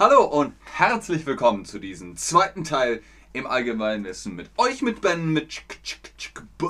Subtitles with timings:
[0.00, 3.02] Hallo und herzlich willkommen zu diesem zweiten Teil
[3.34, 6.68] im Allgemeinwissen mit euch, mit Ben, mit Ch Ch Ch B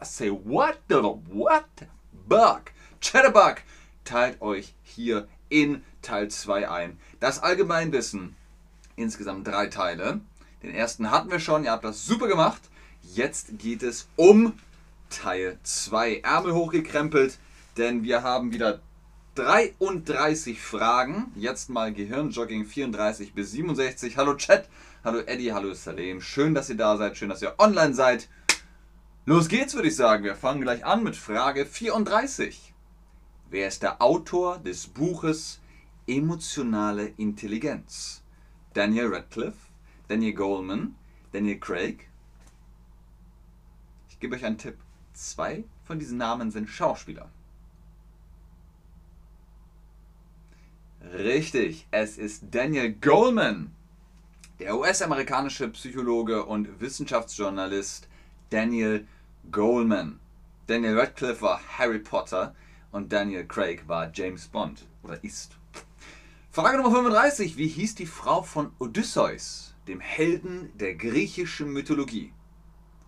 [0.00, 1.66] Say what the what?
[2.26, 2.72] Bug.
[3.02, 3.56] Chatterbug
[4.04, 6.98] teilt euch hier in Teil 2 ein.
[7.20, 8.34] Das Allgemeinwissen,
[8.96, 10.22] insgesamt drei Teile.
[10.62, 12.62] Den ersten hatten wir schon, ihr habt das super gemacht.
[13.02, 14.54] Jetzt geht es um
[15.10, 16.20] Teil 2.
[16.20, 17.38] Ärmel hochgekrempelt,
[17.76, 18.80] denn wir haben wieder
[19.36, 21.30] 33 Fragen.
[21.36, 24.16] Jetzt mal Gehirnjogging 34 bis 67.
[24.16, 24.66] Hallo Chat,
[25.04, 26.22] hallo Eddie, hallo Salem.
[26.22, 28.30] Schön, dass ihr da seid, schön, dass ihr online seid.
[29.26, 30.24] Los geht's, würde ich sagen.
[30.24, 32.72] Wir fangen gleich an mit Frage 34.
[33.50, 35.60] Wer ist der Autor des Buches
[36.06, 38.22] Emotionale Intelligenz?
[38.72, 39.68] Daniel Radcliffe,
[40.08, 40.94] Daniel Goleman,
[41.32, 42.08] Daniel Craig?
[44.08, 44.78] Ich gebe euch einen Tipp.
[45.12, 47.28] Zwei von diesen Namen sind Schauspieler.
[51.02, 53.72] Richtig, es ist Daniel Goleman,
[54.58, 58.08] der US-amerikanische Psychologe und Wissenschaftsjournalist
[58.50, 59.06] Daniel
[59.50, 60.18] Goleman.
[60.66, 62.54] Daniel Radcliffe war Harry Potter
[62.92, 65.52] und Daniel Craig war James Bond oder ist.
[66.50, 67.56] Frage Nummer 35.
[67.56, 72.32] Wie hieß die Frau von Odysseus, dem Helden der griechischen Mythologie?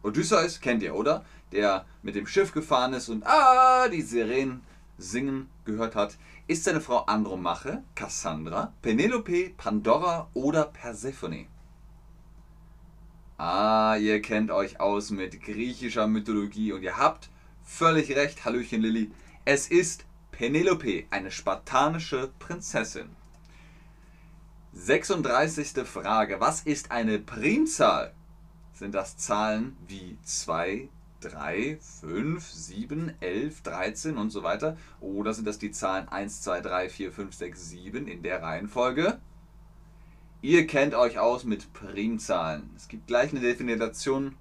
[0.02, 1.25] Odysseus kennt ihr, oder?
[1.52, 4.61] Der mit dem Schiff gefahren ist und ah, die Sirenen
[4.98, 6.19] singen gehört hat.
[6.48, 11.46] Ist seine Frau Andromache, Cassandra, Penelope, Pandora oder Persephone?
[13.36, 17.28] Ah, ihr kennt euch aus mit griechischer Mythologie und ihr habt
[17.62, 19.10] völlig recht, Hallöchen Lilly.
[19.44, 23.10] Es ist Penelope, eine spartanische Prinzessin.
[24.72, 25.86] 36.
[25.86, 26.40] Frage.
[26.40, 28.14] Was ist eine Primzahl?
[28.72, 30.88] Sind das Zahlen wie 2,
[31.20, 34.77] 3, 5, 7, 11, 13 und so weiter?
[35.00, 39.19] Oder sind das die Zahlen 1, 2, 3, 4, 5, 6, 7 in der Reihenfolge?
[40.41, 42.70] Ihr kennt euch aus mit Primzahlen.
[42.77, 44.36] Es gibt gleich eine Definition,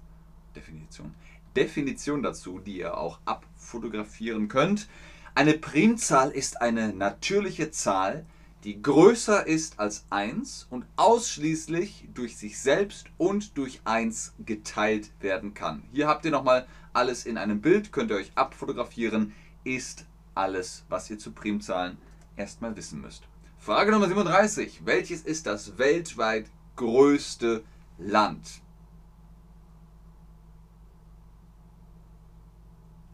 [0.54, 1.14] Definition,
[1.56, 4.88] Definition dazu, die ihr auch abfotografieren könnt.
[5.34, 8.26] Eine Primzahl ist eine natürliche Zahl,
[8.68, 15.54] die größer ist als 1 und ausschließlich durch sich selbst und durch 1 geteilt werden
[15.54, 15.84] kann.
[15.90, 19.32] Hier habt ihr nochmal alles in einem Bild, könnt ihr euch abfotografieren,
[19.64, 21.96] ist alles, was ihr zu Primzahlen
[22.36, 23.22] erstmal wissen müsst.
[23.56, 24.82] Frage Nummer 37.
[24.84, 27.64] Welches ist das weltweit größte
[27.96, 28.60] Land?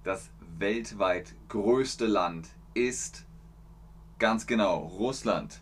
[0.02, 3.24] Das weltweit größte Land ist
[4.24, 5.60] Ganz genau, Russland.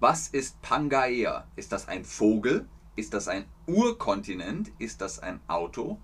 [0.00, 1.46] Was ist Pangaea?
[1.56, 2.66] Ist das ein Vogel?
[2.96, 4.72] Ist das ein Urkontinent?
[4.78, 6.00] Ist das ein Auto?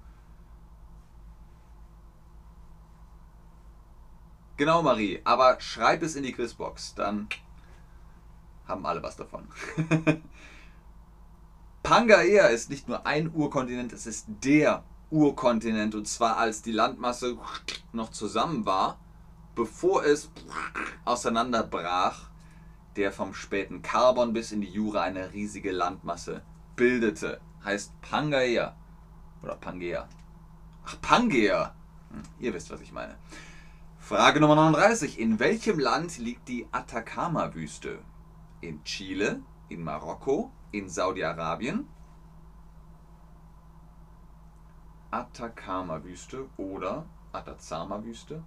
[4.56, 5.20] Genau, Marie.
[5.24, 6.94] Aber schreib es in die Quizbox.
[6.94, 7.28] Dann
[8.66, 9.48] haben alle was davon.
[11.82, 15.94] Pangaea ist nicht nur ein Urkontinent, es ist der Urkontinent.
[15.94, 17.36] Und zwar als die Landmasse
[17.92, 18.98] noch zusammen war,
[19.54, 20.30] bevor es
[21.04, 22.30] auseinanderbrach,
[22.96, 26.42] der vom späten Karbon bis in die Jura eine riesige Landmasse
[26.76, 27.40] bildete.
[27.64, 28.76] Heißt Pangaea.
[29.42, 30.08] Oder Pangea.
[30.86, 31.74] Ach, Pangea.
[32.10, 33.16] Hm, ihr wisst, was ich meine.
[34.06, 35.18] Frage Nummer 39.
[35.18, 38.00] In welchem Land liegt die Atacama-Wüste?
[38.60, 41.88] In Chile, in Marokko, in Saudi-Arabien?
[45.10, 48.42] Atacama-Wüste oder Atacama-Wüste?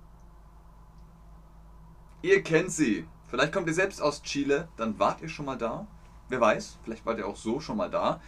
[2.21, 3.07] Ihr kennt sie.
[3.27, 5.87] Vielleicht kommt ihr selbst aus Chile, dann wart ihr schon mal da.
[6.29, 8.21] Wer weiß, vielleicht wart ihr auch so schon mal da.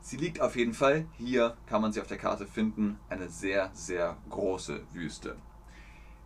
[0.00, 3.72] Sie liegt auf jeden Fall hier, kann man sie auf der Karte finden, eine sehr,
[3.74, 5.34] sehr große Wüste.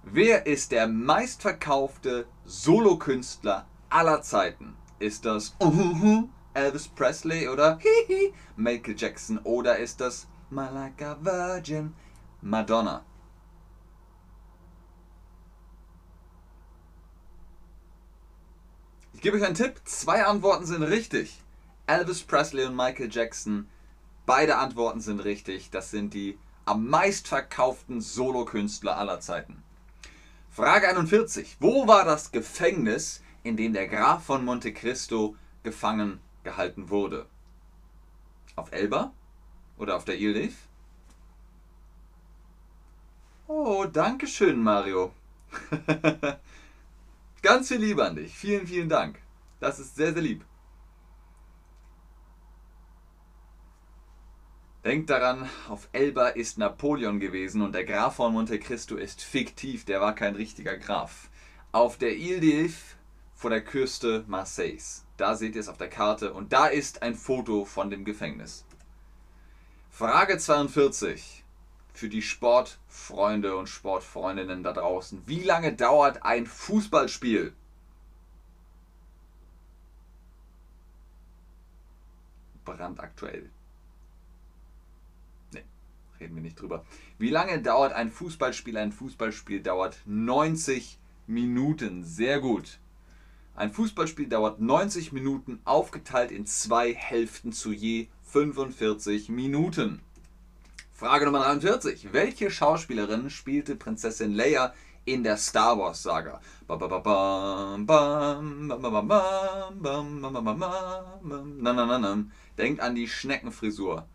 [0.04, 4.76] Wer ist der meistverkaufte Solokünstler aller Zeiten?
[4.98, 5.54] Ist das
[6.54, 7.78] Elvis Presley oder
[8.56, 11.94] Michael Jackson oder ist das My Like a Virgin
[12.40, 13.04] Madonna?
[19.14, 19.80] Ich gebe euch einen Tipp.
[19.84, 21.40] Zwei Antworten sind richtig.
[21.86, 23.68] Elvis Presley und Michael Jackson.
[24.26, 25.70] Beide Antworten sind richtig.
[25.70, 29.62] Das sind die am meistverkauften Solokünstler aller Zeiten.
[30.54, 31.56] Frage 41.
[31.60, 37.24] Wo war das Gefängnis, in dem der Graf von Monte Cristo gefangen gehalten wurde?
[38.54, 39.14] Auf Elba
[39.78, 40.50] oder auf der Ile
[43.46, 45.14] Oh, danke schön, Mario.
[47.42, 48.34] Ganz viel Liebe an dich.
[48.34, 49.20] Vielen, vielen Dank.
[49.58, 50.44] Das ist sehr, sehr lieb.
[54.84, 59.84] Denkt daran, auf Elba ist Napoleon gewesen und der Graf von Monte Cristo ist fiktiv,
[59.84, 61.30] der war kein richtiger Graf.
[61.70, 62.96] Auf der Ile d'If
[63.36, 65.04] vor der Küste Marseilles.
[65.16, 68.64] Da seht ihr es auf der Karte und da ist ein Foto von dem Gefängnis.
[69.88, 71.44] Frage 42
[71.92, 75.22] für die Sportfreunde und Sportfreundinnen da draußen.
[75.26, 77.52] Wie lange dauert ein Fußballspiel?
[82.64, 83.48] Brandaktuell.
[86.22, 86.84] Ne, reden wir nicht drüber.
[87.18, 88.76] Wie lange dauert ein Fußballspiel?
[88.76, 92.04] Ein Fußballspiel dauert 90 Minuten.
[92.04, 92.78] Sehr gut.
[93.54, 100.00] Ein Fußballspiel dauert 90 Minuten, aufgeteilt in zwei Hälften zu je 45 Minuten.
[100.94, 102.12] Frage Nummer 43.
[102.12, 104.72] Welche Schauspielerin spielte Prinzessin Leia
[105.04, 106.40] in der Star Wars Saga?
[112.56, 114.06] Denkt an die Schneckenfrisur.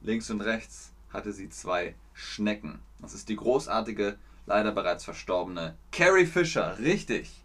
[0.00, 2.80] Links und rechts hatte sie zwei Schnecken.
[3.00, 4.16] Das ist die großartige,
[4.46, 6.78] leider bereits verstorbene Carrie Fisher.
[6.78, 7.42] Richtig.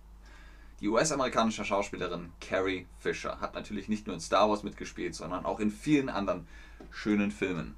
[0.79, 5.59] Die US-amerikanische Schauspielerin Carrie Fisher hat natürlich nicht nur in Star Wars mitgespielt, sondern auch
[5.59, 6.47] in vielen anderen
[6.91, 7.75] schönen Filmen.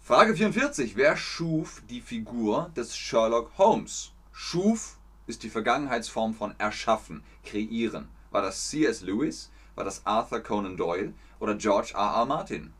[0.00, 0.96] Frage 44.
[0.96, 4.12] Wer schuf die Figur des Sherlock Holmes?
[4.32, 4.96] Schuf
[5.26, 8.08] ist die Vergangenheitsform von erschaffen, kreieren.
[8.30, 9.02] War das C.S.
[9.02, 9.50] Lewis?
[9.74, 11.14] War das Arthur Conan Doyle?
[11.40, 12.00] Oder George R.
[12.00, 12.26] R.
[12.26, 12.72] Martin?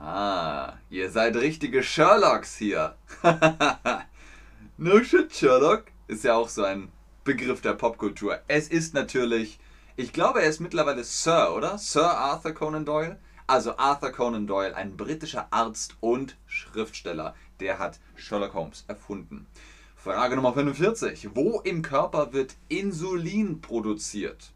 [0.00, 2.96] Ah, ihr seid richtige Sherlocks hier.
[4.76, 6.92] no shit, Sherlock ist ja auch so ein
[7.24, 8.40] Begriff der Popkultur.
[8.46, 9.58] Es ist natürlich,
[9.96, 11.78] ich glaube, er ist mittlerweile Sir, oder?
[11.78, 13.18] Sir Arthur Conan Doyle.
[13.46, 19.46] Also Arthur Conan Doyle, ein britischer Arzt und Schriftsteller, der hat Sherlock Holmes erfunden.
[19.94, 21.30] Frage Nummer 45.
[21.34, 24.52] Wo im Körper wird Insulin produziert?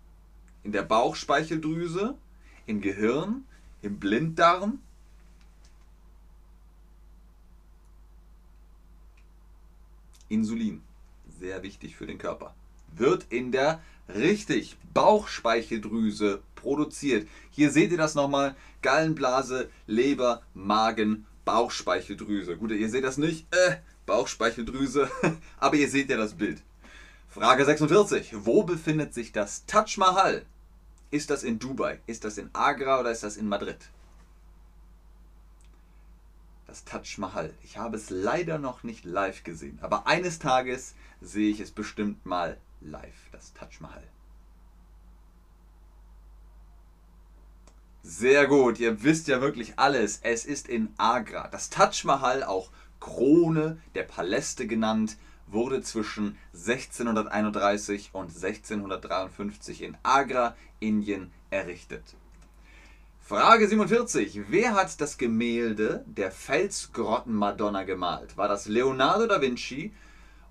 [0.64, 2.16] In der Bauchspeicheldrüse,
[2.66, 3.44] im Gehirn,
[3.80, 4.80] im Blinddarm?
[10.30, 10.80] Insulin
[11.38, 12.54] sehr wichtig für den Körper.
[12.96, 17.28] Wird in der richtig Bauchspeicheldrüse produziert.
[17.50, 18.54] Hier seht ihr das nochmal.
[18.82, 22.56] Gallenblase, Leber, Magen, Bauchspeicheldrüse.
[22.56, 23.46] Gut, ihr seht das nicht.
[23.54, 25.10] Äh, Bauchspeicheldrüse.
[25.58, 26.62] Aber ihr seht ja das Bild.
[27.28, 28.32] Frage 46.
[28.44, 30.44] Wo befindet sich das Taj Mahal?
[31.10, 32.00] Ist das in Dubai?
[32.06, 33.78] Ist das in Agra oder ist das in Madrid?
[36.70, 37.52] Das Taj Mahal.
[37.64, 39.80] Ich habe es leider noch nicht live gesehen.
[39.82, 44.04] Aber eines Tages sehe ich es bestimmt mal live, das Taj Mahal.
[48.04, 50.20] Sehr gut, ihr wisst ja wirklich alles.
[50.22, 51.48] Es ist in Agra.
[51.48, 52.70] Das Taj Mahal, auch
[53.00, 55.16] Krone der Paläste genannt,
[55.48, 62.14] wurde zwischen 1631 und 1653 in Agra, Indien errichtet.
[63.30, 64.40] Frage 47.
[64.48, 68.36] Wer hat das Gemälde der Felsgrotten-Madonna gemalt?
[68.36, 69.92] War das Leonardo da Vinci,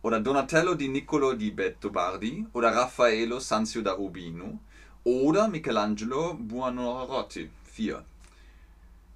[0.02, 4.60] oder Donatello di Niccolo di Bettobardi oder Raffaello Sanzio da Urbino
[5.04, 8.02] oder Michelangelo Buonarroti 4.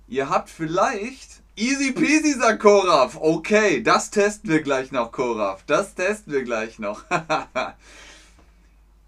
[0.10, 3.15] Ihr habt vielleicht easy peasy, sagt Koraf.
[3.15, 5.63] Okay, das testen wir gleich noch, Koraf.
[5.67, 7.05] Das testen wir gleich noch.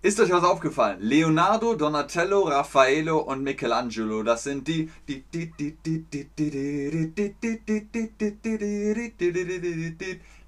[0.05, 0.99] Ist euch was aufgefallen?
[1.01, 4.91] Leonardo, Donatello, Raffaello und Michelangelo, das sind die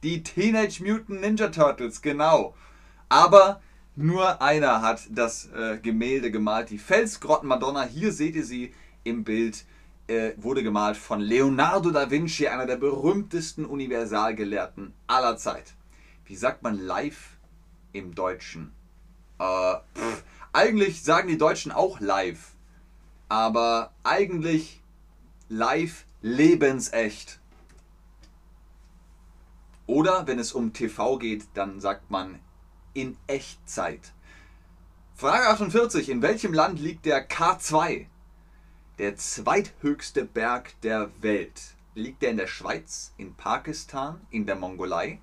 [0.04, 2.54] die Teenage Mutant Ninja Turtles, genau.
[3.10, 3.60] Aber
[3.96, 6.70] nur einer hat das äh, Gemälde gemalt.
[6.70, 9.66] Die Felsgrotten Madonna, hier seht ihr sie im Bild,
[10.06, 15.74] äh, wurde gemalt von Leonardo da Vinci, einer der berühmtesten Universalgelehrten aller Zeit.
[16.26, 17.38] Wie sagt man live
[17.92, 18.77] im Deutschen?
[19.40, 22.54] Äh, pff, eigentlich sagen die Deutschen auch live.
[23.30, 24.82] Aber eigentlich
[25.50, 27.40] live lebensecht.
[29.86, 32.40] Oder wenn es um TV geht, dann sagt man
[32.94, 34.14] in Echtzeit.
[35.16, 36.10] Frage 48.
[36.10, 38.06] In welchem Land liegt der K2?
[39.00, 41.76] Der zweithöchste Berg der Welt.
[41.96, 45.20] Liegt der in der Schweiz, in Pakistan, in der Mongolei?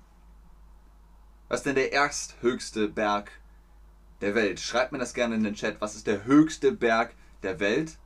[1.47, 3.31] Was ist denn der ersthöchste Berg
[4.21, 4.59] der Welt?
[4.59, 5.81] Schreibt mir das gerne in den Chat.
[5.81, 7.97] Was ist der höchste Berg der Welt?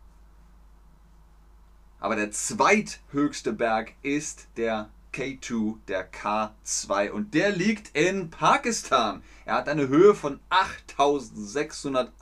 [1.99, 7.11] Aber der zweithöchste Berg ist der K2, der K2.
[7.11, 9.23] Und der liegt in Pakistan.
[9.45, 12.13] Er hat eine Höhe von 8611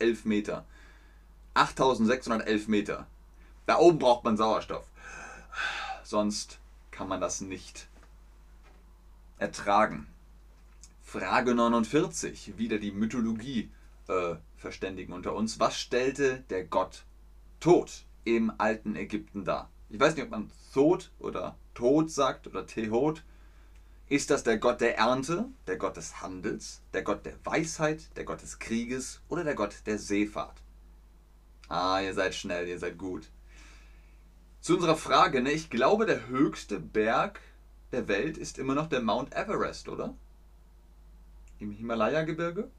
[0.00, 0.64] äh, Meter.
[1.54, 3.06] 8611 Meter.
[3.66, 4.86] Da oben braucht man Sauerstoff.
[6.02, 6.58] Sonst
[6.90, 7.86] kann man das nicht
[9.38, 10.06] ertragen.
[11.12, 13.68] Frage 49, wieder die Mythologie
[14.06, 15.58] äh, verständigen unter uns.
[15.58, 17.04] Was stellte der Gott
[17.58, 19.72] Tod im alten Ägypten dar?
[19.88, 23.24] Ich weiß nicht, ob man Thod oder Tod sagt oder Tehot.
[24.08, 28.22] Ist das der Gott der Ernte, der Gott des Handels, der Gott der Weisheit, der
[28.22, 30.62] Gott des Krieges oder der Gott der Seefahrt?
[31.68, 33.32] Ah, ihr seid schnell, ihr seid gut.
[34.60, 35.50] Zu unserer Frage, ne?
[35.50, 37.40] ich glaube, der höchste Berg
[37.90, 40.14] der Welt ist immer noch der Mount Everest, oder?
[41.60, 42.70] Im Himalaya-Gebirge?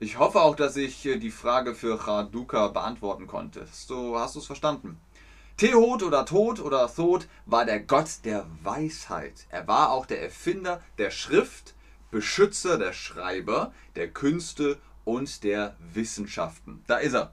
[0.00, 3.66] Ich hoffe auch, dass ich äh, die Frage für Chaduka beantworten konnte.
[3.70, 4.98] So hast du es verstanden.
[5.56, 9.46] Tehot oder Tod oder Thod war der Gott der Weisheit.
[9.50, 11.74] Er war auch der Erfinder der Schrift,
[12.10, 16.82] Beschützer der Schreiber, der Künste und der Wissenschaften.
[16.88, 17.32] Da ist er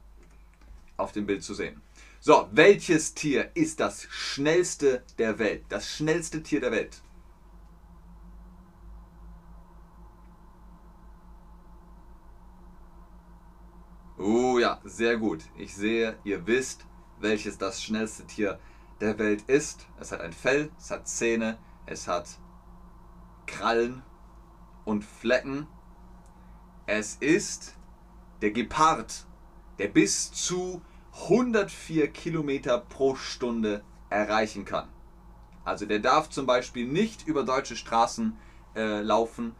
[0.97, 1.81] auf dem Bild zu sehen.
[2.19, 5.63] So, welches Tier ist das schnellste der Welt?
[5.69, 7.01] Das schnellste Tier der Welt.
[14.23, 15.43] Oh ja, sehr gut.
[15.57, 16.85] Ich sehe, ihr wisst,
[17.19, 18.59] welches das schnellste Tier
[18.99, 19.87] der Welt ist.
[19.99, 22.39] Es hat ein Fell, es hat Zähne, es hat
[23.45, 24.03] Krallen
[24.85, 25.67] und Flecken.
[26.85, 27.75] Es ist
[28.41, 29.25] der Gepard,
[29.79, 30.81] der bis zu
[31.13, 34.89] 104 Kilometer pro Stunde erreichen kann.
[35.63, 38.37] Also der darf zum Beispiel nicht über deutsche Straßen
[38.75, 39.55] äh, laufen.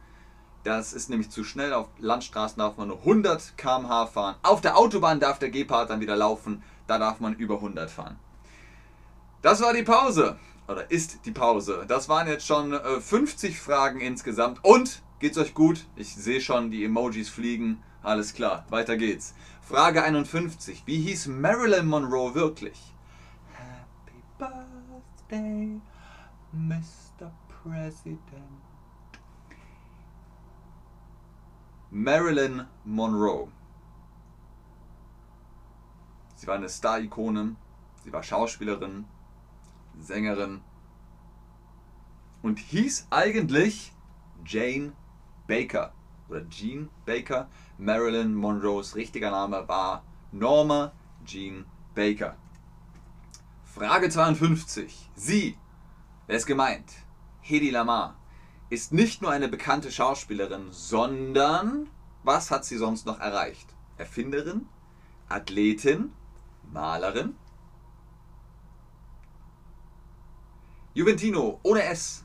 [0.64, 1.74] Das ist nämlich zu schnell.
[1.74, 4.36] Auf Landstraßen darf man nur 100 km/h fahren.
[4.44, 6.64] Auf der Autobahn darf der Gepard dann wieder laufen.
[6.88, 8.20] Da darf man über 100 fahren.
[9.42, 10.38] Das war die Pause.
[10.68, 11.86] Oder ist die Pause.
[11.88, 14.64] Das waren jetzt schon äh, 50 Fragen insgesamt.
[14.64, 15.86] Und geht's euch gut?
[15.96, 17.82] Ich sehe schon, die Emojis fliegen.
[18.04, 19.34] Alles klar, weiter geht's.
[19.62, 20.84] Frage 51.
[20.86, 22.94] Wie hieß Marilyn Monroe wirklich?
[23.54, 25.80] Happy Birthday,
[26.52, 27.32] Mr.
[27.64, 28.71] President.
[31.94, 33.50] Marilyn Monroe.
[36.38, 37.58] Sie war eine Star-Ikone,
[38.02, 39.04] sie war Schauspielerin,
[40.00, 40.62] Sängerin
[42.42, 43.92] und hieß eigentlich
[44.46, 44.94] Jane
[45.48, 45.92] Baker
[46.30, 47.50] oder Jean Baker.
[47.78, 50.94] Marilyn Monroes richtiger Name war Norma
[51.26, 52.38] Jean Baker.
[53.66, 55.10] Frage 52.
[55.16, 55.58] Sie,
[56.26, 56.90] wer ist gemeint?
[57.42, 58.21] Hedy Lamar
[58.72, 61.88] ist nicht nur eine bekannte Schauspielerin, sondern
[62.24, 63.68] was hat sie sonst noch erreicht?
[63.98, 64.68] Erfinderin,
[65.30, 66.12] Athletin,
[66.72, 67.36] Malerin?
[70.94, 72.24] Juventino ohne S.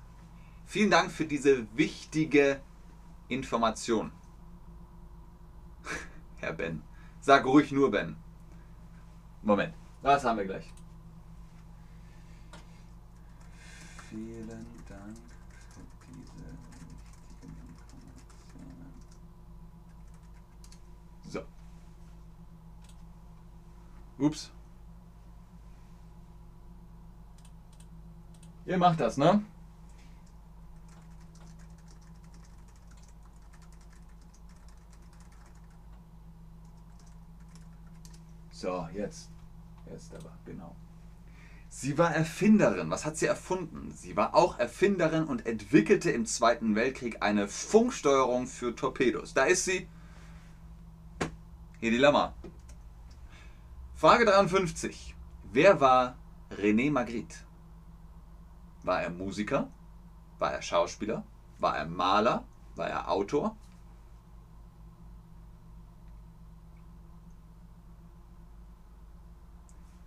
[0.64, 2.60] Vielen Dank für diese wichtige
[3.28, 4.10] Information.
[6.36, 6.82] Herr Ben.
[7.20, 8.16] Sag ruhig nur Ben.
[9.42, 10.72] Moment, das haben wir gleich.
[14.08, 14.48] Vielen
[14.88, 15.16] Dank
[16.00, 18.94] für diese wichtigen Informationen.
[21.28, 21.40] So.
[24.18, 24.50] Ups.
[28.64, 29.44] Ihr macht das, ne?
[38.50, 39.30] So, jetzt.
[39.88, 40.75] Jetzt aber, genau.
[41.68, 42.90] Sie war Erfinderin.
[42.90, 43.92] Was hat sie erfunden?
[43.94, 49.35] Sie war auch Erfinderin und entwickelte im Zweiten Weltkrieg eine Funksteuerung für Torpedos.
[49.35, 49.87] Da ist sie.
[51.80, 52.35] Hier die Lammer.
[53.98, 55.14] Frage 53.
[55.52, 56.18] Wer war
[56.50, 57.38] René Magritte?
[58.82, 59.70] War er Musiker?
[60.38, 61.24] War er Schauspieler?
[61.60, 62.44] War er Maler?
[62.74, 63.56] War er Autor?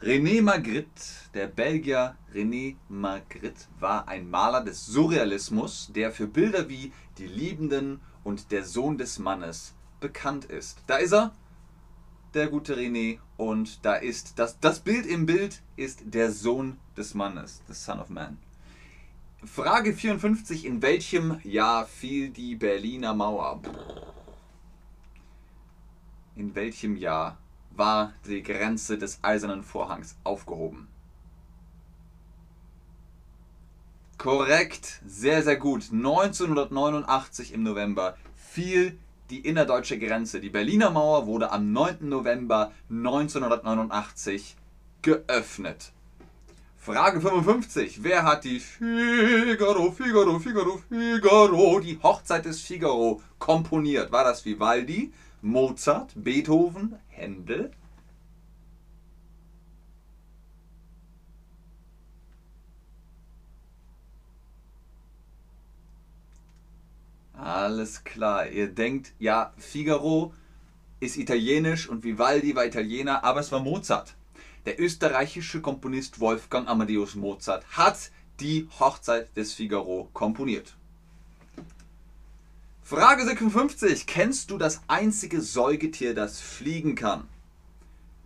[0.03, 1.01] René Magritte,
[1.33, 8.01] der Belgier René Magritte, war ein Maler des Surrealismus, der für Bilder wie Die Liebenden
[8.23, 10.83] und Der Sohn des Mannes bekannt ist.
[10.85, 11.33] Da ist er,
[12.33, 17.13] der gute René, und da ist das, das Bild im Bild ist der Sohn des
[17.13, 18.37] Mannes, the Son of Man.
[19.43, 23.61] Frage 54, in welchem Jahr fiel die Berliner Mauer?
[26.35, 27.37] In welchem Jahr
[27.71, 30.89] war die Grenze des Eisernen Vorhangs aufgehoben.
[34.17, 35.89] Korrekt, sehr, sehr gut.
[35.93, 40.39] 1989 im November fiel die innerdeutsche Grenze.
[40.39, 42.09] Die Berliner Mauer wurde am 9.
[42.09, 44.55] November 1989
[45.01, 45.91] geöffnet.
[46.77, 48.03] Frage 55.
[48.03, 54.11] Wer hat die Figaro, Figaro, Figaro, Figaro, die Hochzeit des Figaro komponiert?
[54.11, 57.71] War das Vivaldi, Mozart, Beethoven, Händel.
[67.41, 68.49] Alles klar.
[68.49, 70.33] Ihr denkt, ja, Figaro
[70.99, 74.15] ist italienisch und Vivaldi war Italiener, aber es war Mozart.
[74.65, 80.75] Der österreichische Komponist Wolfgang Amadeus Mozart hat die Hochzeit des Figaro komponiert.
[82.83, 84.05] Frage 56.
[84.05, 87.27] Kennst du das einzige Säugetier, das fliegen kann?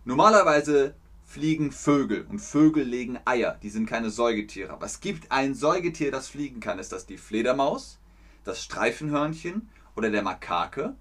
[0.04, 0.94] Normalerweise
[1.24, 3.58] fliegen Vögel und Vögel legen Eier.
[3.62, 4.72] Die sind keine Säugetiere.
[4.72, 6.78] Aber es gibt ein Säugetier, das fliegen kann.
[6.78, 7.98] Ist das die Fledermaus,
[8.44, 10.94] das Streifenhörnchen oder der Makake?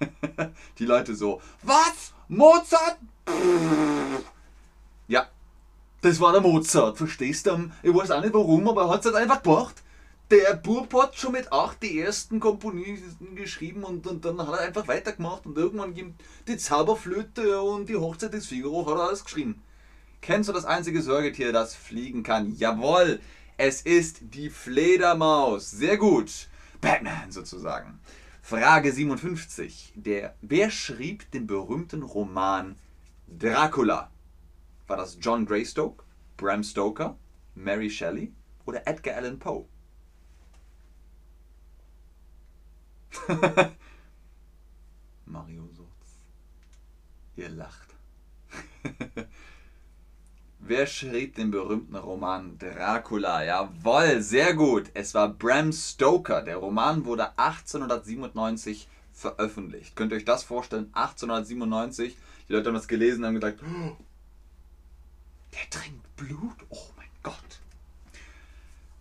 [0.78, 2.12] die Leute so, was?
[2.28, 2.98] Mozart?
[5.10, 5.26] Ja,
[6.02, 7.70] das war der Mozart, verstehst du?
[7.82, 9.82] Ich weiß auch nicht warum, aber er hat es halt einfach gemacht.
[10.30, 14.66] Der Bub hat schon mit acht die ersten Komponisten geschrieben und, und dann hat er
[14.66, 19.24] einfach weitergemacht und irgendwann gibt die Zauberflöte und die Hochzeit des Figaro hat er alles
[19.24, 19.62] geschrieben.
[20.20, 22.54] Kennst du das einzige Säugetier, das fliegen kann?
[22.56, 23.20] Jawohl,
[23.58, 25.70] es ist die Fledermaus.
[25.72, 26.48] Sehr gut.
[26.80, 27.98] Batman sozusagen.
[28.40, 29.94] Frage 57.
[29.96, 32.76] Der, wer schrieb den berühmten Roman
[33.26, 34.10] Dracula?
[34.86, 36.04] War das John Greystoke,
[36.36, 37.18] Bram Stoker,
[37.56, 38.32] Mary Shelley
[38.64, 39.66] oder Edgar Allan Poe?
[45.26, 45.88] Mario Surz.
[47.36, 47.96] Ihr lacht.
[50.60, 53.44] Wer schrieb den berühmten Roman Dracula?
[53.44, 54.90] Jawohl, sehr gut.
[54.92, 56.42] Es war Bram Stoker.
[56.42, 59.94] Der Roman wurde 1897 veröffentlicht.
[59.96, 60.90] Könnt ihr euch das vorstellen?
[60.92, 62.16] 1897.
[62.48, 63.96] Die Leute haben das gelesen und haben gedacht, oh,
[65.54, 66.56] der trinkt Blut?
[66.70, 67.60] Oh mein Gott.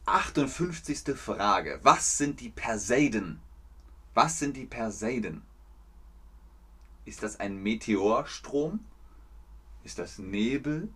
[0.05, 1.15] 58.
[1.15, 1.79] Frage.
[1.83, 3.41] Was sind die Perseiden?
[4.13, 5.41] Was sind die Perseiden?
[7.05, 8.79] Ist das ein Meteorstrom?
[9.83, 10.89] Ist das Nebel?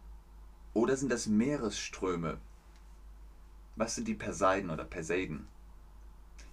[0.73, 2.37] Oder sind das Meeresströme?
[3.75, 5.47] Was sind die Perseiden oder Perseiden?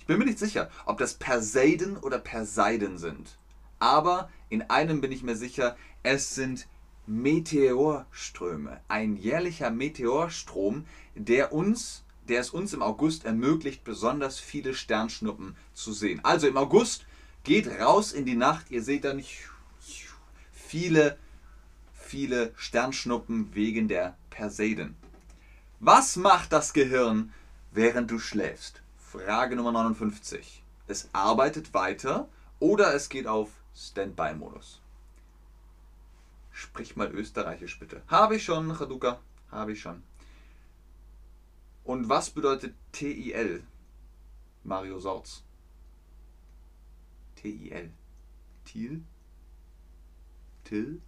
[0.00, 3.38] Ich bin mir nicht sicher, ob das Perseiden oder Perseiden sind.
[3.78, 6.66] Aber in einem bin ich mir sicher, es sind
[7.06, 8.80] Meteorströme.
[8.88, 15.92] Ein jährlicher Meteorstrom, der uns der es uns im August ermöglicht, besonders viele Sternschnuppen zu
[15.92, 16.20] sehen.
[16.22, 17.06] Also im August
[17.44, 19.22] geht raus in die Nacht, ihr seht dann
[20.52, 21.18] viele,
[22.08, 24.96] viele Sternschnuppen wegen der Perseiden.
[25.78, 27.34] Was macht das Gehirn,
[27.70, 28.82] während du schläfst?
[28.96, 30.62] Frage Nummer 59.
[30.86, 32.28] Es arbeitet weiter
[32.60, 34.80] oder es geht auf Standby-Modus.
[36.50, 38.02] Sprich mal österreichisch bitte.
[38.08, 39.20] Habe ich schon, Chaduka.
[39.50, 40.02] Habe ich schon.
[41.84, 43.62] Und was bedeutet TIL?
[44.64, 45.42] Mario Sorz.
[47.36, 47.92] TIL.
[48.64, 49.04] Til?
[50.64, 51.02] Til?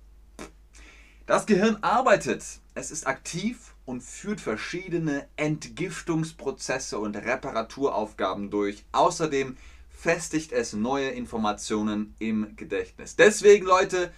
[1.31, 2.45] Das Gehirn arbeitet.
[2.75, 8.85] Es ist aktiv und führt verschiedene Entgiftungsprozesse und Reparaturaufgaben durch.
[8.91, 9.57] Außerdem
[9.91, 13.15] festigt es neue Informationen im Gedächtnis.
[13.15, 14.13] Deswegen, Leute,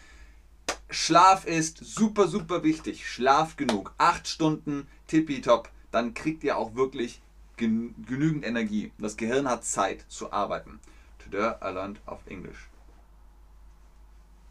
[0.88, 3.06] Schlaf ist super, super wichtig.
[3.06, 3.92] Schlaf genug.
[3.98, 7.20] Acht Stunden, tippitopp dann kriegt ihr auch wirklich
[7.58, 8.90] genügend Energie.
[8.96, 10.80] Das Gehirn hat Zeit zu arbeiten.
[11.22, 12.71] Today I learned auf Englisch.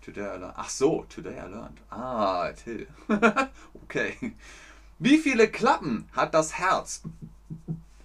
[0.01, 0.53] Today I learned.
[0.57, 1.79] Ach so, today I learned.
[1.91, 2.87] Ah, Till.
[3.83, 4.33] okay.
[4.97, 7.03] Wie viele Klappen hat das Herz?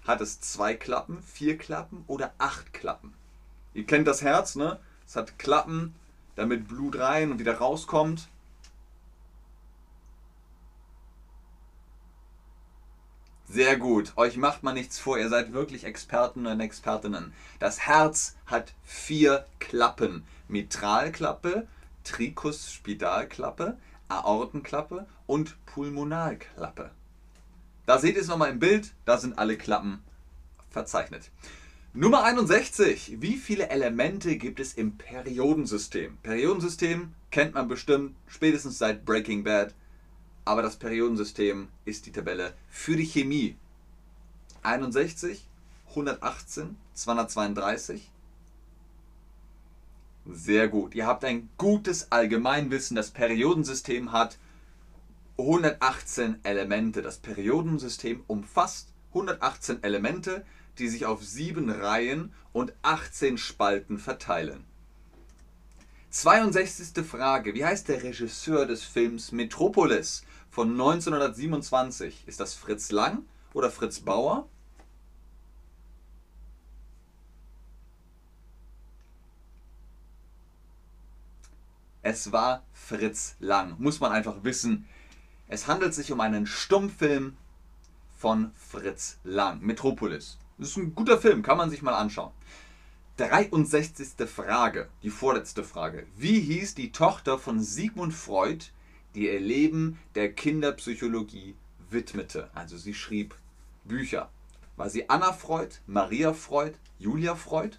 [0.06, 3.14] Hat es zwei Klappen, vier Klappen oder acht Klappen?
[3.72, 4.78] Ihr kennt das Herz, ne?
[5.06, 5.94] Es hat Klappen,
[6.34, 8.28] damit Blut rein und wieder rauskommt.
[13.48, 14.12] Sehr gut.
[14.16, 15.18] Euch macht man nichts vor.
[15.18, 17.32] Ihr seid wirklich Experten und Expertinnen.
[17.58, 20.24] Das Herz hat vier Klappen.
[20.48, 21.66] Mitralklappe,
[22.06, 23.76] Tricuspidalklappe,
[24.08, 26.90] Aortenklappe und Pulmonalklappe.
[27.84, 28.92] Da seht ihr es nochmal im Bild.
[29.04, 30.02] Da sind alle Klappen
[30.70, 31.30] verzeichnet.
[31.92, 33.20] Nummer 61.
[33.20, 36.18] Wie viele Elemente gibt es im Periodensystem?
[36.22, 39.74] Periodensystem kennt man bestimmt spätestens seit Breaking Bad
[40.46, 43.56] aber das Periodensystem ist die Tabelle für die Chemie.
[44.62, 45.44] 61,
[45.90, 48.10] 118, 232.
[50.28, 50.94] Sehr gut.
[50.94, 52.96] Ihr habt ein gutes Allgemeinwissen.
[52.96, 54.38] Das Periodensystem hat
[55.38, 57.02] 118 Elemente.
[57.02, 60.44] Das Periodensystem umfasst 118 Elemente,
[60.78, 64.64] die sich auf sieben Reihen und 18 Spalten verteilen.
[66.10, 67.04] 62.
[67.04, 67.54] Frage.
[67.54, 72.24] Wie heißt der Regisseur des Films Metropolis von 1927?
[72.26, 74.48] Ist das Fritz Lang oder Fritz Bauer?
[82.08, 83.74] Es war Fritz Lang.
[83.80, 84.86] Muss man einfach wissen.
[85.48, 87.36] Es handelt sich um einen Stummfilm
[88.16, 89.60] von Fritz Lang.
[89.60, 90.38] Metropolis.
[90.56, 92.30] Das ist ein guter Film, kann man sich mal anschauen.
[93.16, 94.28] 63.
[94.28, 96.06] Frage, die vorletzte Frage.
[96.16, 98.66] Wie hieß die Tochter von Sigmund Freud,
[99.16, 101.56] die ihr Leben der Kinderpsychologie
[101.90, 102.50] widmete?
[102.54, 103.34] Also sie schrieb
[103.82, 104.30] Bücher.
[104.76, 107.78] War sie Anna Freud, Maria Freud, Julia Freud?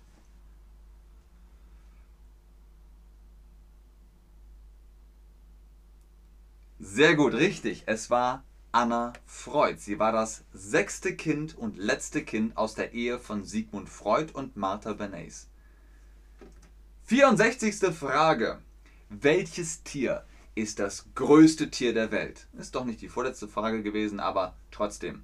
[6.89, 7.83] Sehr gut, richtig.
[7.85, 9.77] Es war Anna Freud.
[9.77, 14.55] Sie war das sechste Kind und letzte Kind aus der Ehe von Sigmund Freud und
[14.55, 15.47] Martha Bernays.
[17.03, 17.93] 64.
[17.93, 18.61] Frage.
[19.09, 22.47] Welches Tier ist das größte Tier der Welt?
[22.57, 25.23] Ist doch nicht die vorletzte Frage gewesen, aber trotzdem.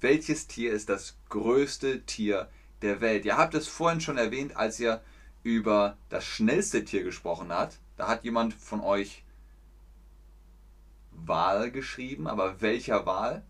[0.00, 2.50] Welches Tier ist das größte Tier
[2.82, 3.24] der Welt?
[3.24, 5.02] Ihr habt es vorhin schon erwähnt, als ihr
[5.42, 7.80] über das schnellste Tier gesprochen habt.
[7.96, 9.23] Da hat jemand von euch
[11.14, 13.42] Wal geschrieben, aber welcher Wal?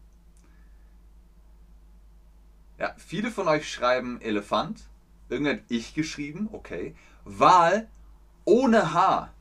[2.78, 4.88] Ja, viele von euch schreiben Elefant.
[5.28, 6.94] Irgendwann ich geschrieben, okay.
[7.24, 7.88] Wal
[8.44, 9.32] ohne H.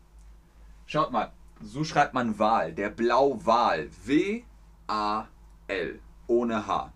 [0.86, 1.32] Schaut mal,
[1.62, 3.90] so schreibt man Wal, der Blauwal.
[4.06, 6.94] W-A-L, ohne H.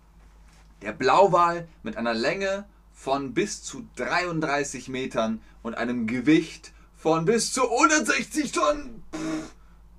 [0.82, 7.52] Der Blauwal mit einer Länge von bis zu 33 Metern und einem Gewicht von bis
[7.52, 9.02] zu 160 Tonnen.
[9.12, 9.54] Pff,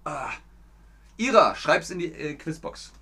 [0.05, 0.31] ah.
[1.19, 2.93] Ira, schreib's in die äh, Quizbox.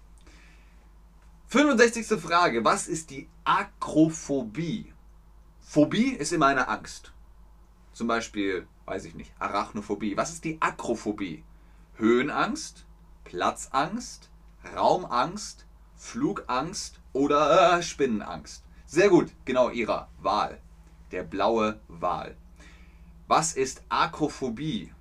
[1.49, 2.19] 65.
[2.19, 2.65] Frage.
[2.65, 4.91] Was ist die Akrophobie?
[5.62, 7.13] Phobie ist immer eine Angst.
[7.93, 10.17] Zum Beispiel, weiß ich nicht, Arachnophobie.
[10.17, 11.43] Was ist die Akrophobie?
[11.97, 12.88] Höhenangst,
[13.23, 14.32] Platzangst,
[14.75, 18.63] Raumangst, Flugangst oder äh, Spinnenangst.
[18.88, 20.10] Sehr gut, genau Ira.
[20.17, 20.60] Wahl.
[21.12, 22.36] Der blaue Wal.
[23.27, 24.91] Was ist Akrophobie?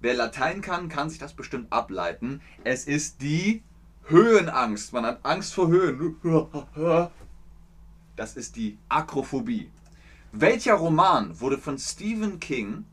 [0.00, 2.40] Wer Latein kann, kann sich das bestimmt ableiten.
[2.64, 3.62] Es ist die
[4.04, 4.92] Höhenangst.
[4.92, 6.16] Man hat Angst vor Höhen.
[8.16, 9.70] Das ist die Akrophobie.
[10.32, 12.84] Welcher Roman wurde von Stephen King,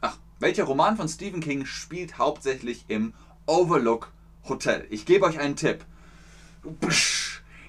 [0.00, 3.12] ach, welcher Roman von Stephen King spielt hauptsächlich im
[3.46, 4.12] Overlook
[4.48, 4.86] Hotel?
[4.90, 5.84] Ich gebe euch einen Tipp.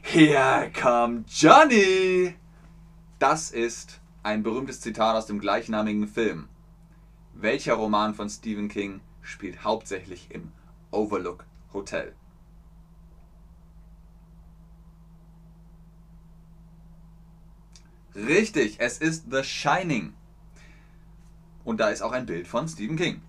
[0.02, 2.36] Here come Johnny!
[3.20, 6.48] Das ist ein berühmtes Zitat aus dem gleichnamigen Film.
[7.42, 10.52] Welcher Roman von Stephen King spielt hauptsächlich im
[10.92, 12.14] Overlook Hotel?
[18.14, 20.16] Richtig, es ist The Shining.
[21.64, 23.22] Und da ist auch ein Bild von Stephen King.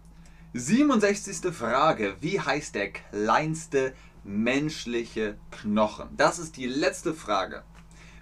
[0.55, 1.55] 67.
[1.55, 2.17] Frage.
[2.21, 3.95] Wie heißt der kleinste
[4.25, 6.09] menschliche Knochen?
[6.17, 7.63] Das ist die letzte Frage.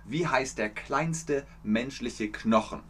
[0.05, 2.83] Wie heißt der kleinste menschliche Knochen?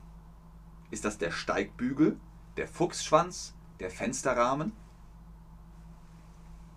[0.91, 2.19] Ist das der Steigbügel,
[2.59, 4.73] der Fuchsschwanz, der Fensterrahmen.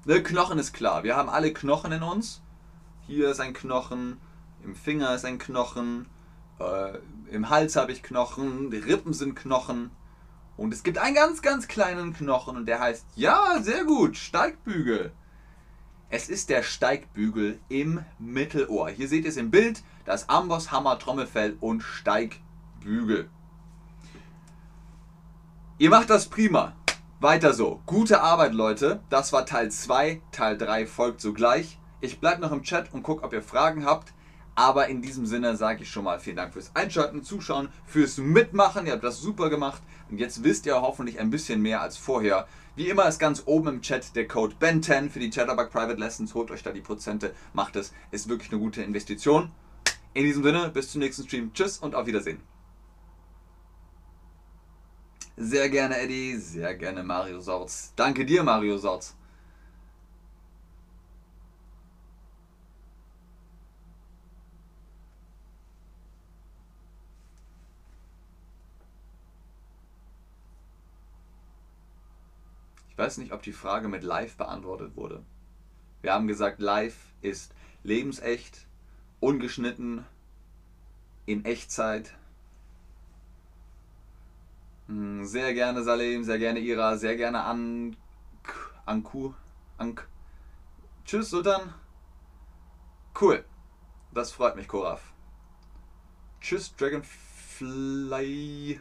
[0.05, 1.03] Der Knochen ist klar.
[1.03, 2.41] Wir haben alle Knochen in uns.
[3.07, 4.21] Hier ist ein Knochen,
[4.63, 6.05] im Finger ist ein Knochen,
[6.59, 6.99] äh,
[7.31, 9.89] im Hals habe ich Knochen, die Rippen sind Knochen.
[10.55, 15.11] Und es gibt einen ganz, ganz kleinen Knochen und der heißt, ja, sehr gut, Steigbügel.
[16.09, 18.89] Es ist der Steigbügel im Mittelohr.
[18.89, 23.29] Hier seht ihr es im Bild, das Amboss, Hammer, Trommelfell und Steigbügel.
[25.81, 26.75] Ihr macht das prima.
[27.21, 27.81] Weiter so.
[27.87, 28.99] Gute Arbeit, Leute.
[29.09, 30.21] Das war Teil 2.
[30.31, 31.79] Teil 3 folgt sogleich.
[32.01, 34.13] Ich bleibe noch im Chat und gucke, ob ihr Fragen habt.
[34.53, 38.85] Aber in diesem Sinne sage ich schon mal vielen Dank fürs Einschalten, Zuschauen, fürs Mitmachen.
[38.85, 39.81] Ihr habt das super gemacht.
[40.11, 42.47] Und jetzt wisst ihr hoffentlich ein bisschen mehr als vorher.
[42.75, 46.35] Wie immer ist ganz oben im Chat der Code BEN10 für die Chatterbug Private Lessons.
[46.35, 47.91] Holt euch da die Prozente, macht es.
[48.11, 49.49] Ist wirklich eine gute Investition.
[50.13, 51.51] In diesem Sinne, bis zum nächsten Stream.
[51.55, 52.50] Tschüss und auf Wiedersehen.
[55.43, 56.37] Sehr gerne, Eddie.
[56.37, 57.93] Sehr gerne, Mario Sorz.
[57.95, 59.15] Danke dir, Mario Sorz.
[72.89, 75.23] Ich weiß nicht, ob die Frage mit live beantwortet wurde.
[76.03, 78.67] Wir haben gesagt, live ist lebensecht,
[79.19, 80.05] ungeschnitten,
[81.25, 82.13] in Echtzeit
[85.23, 87.95] sehr gerne Salim, sehr gerne Ira, sehr gerne An
[88.85, 89.33] Anku.
[89.77, 90.07] Ank.
[91.05, 91.73] Tschüss, Sultan.
[93.19, 93.45] Cool.
[94.13, 95.13] Das freut mich, Koraf.
[96.41, 98.79] Tschüss, Dragonfly.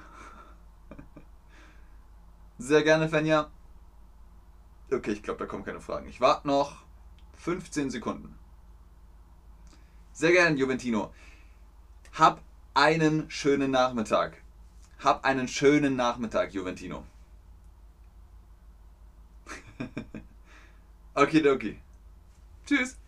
[2.59, 3.51] Sehr gerne, Fenja.
[4.93, 6.09] Okay, ich glaube, da kommen keine Fragen.
[6.09, 6.85] Ich warte noch
[7.37, 8.37] 15 Sekunden.
[10.13, 11.15] Sehr gerne, Juventino.
[12.13, 12.43] Hab
[12.75, 14.40] einen schönen Nachmittag.
[15.03, 17.05] Hab einen schönen Nachmittag, Juventino.
[21.15, 21.79] okay, okay.
[22.67, 22.99] Tschüss.